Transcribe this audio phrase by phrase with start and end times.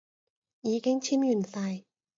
[0.61, 1.83] 已經簽完晒